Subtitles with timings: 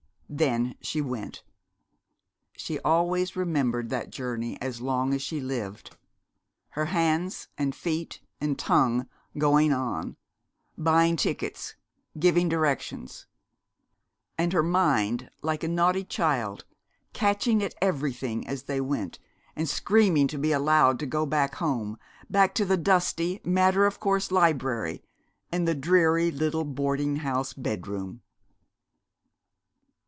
[0.33, 1.43] Then she went.
[2.55, 5.97] She always remembered that journey as long as she lived;
[6.69, 10.15] her hands and feet and tongue going on,
[10.77, 11.75] buying tickets,
[12.17, 13.25] giving directions
[14.37, 16.63] and her mind, like a naughty child,
[17.11, 19.19] catching at everything as they went,
[19.53, 21.97] and screaming to be allowed to go back home,
[22.29, 25.03] back to the dusty, matter of course library
[25.51, 28.21] and the dreary little boarding house bedroom!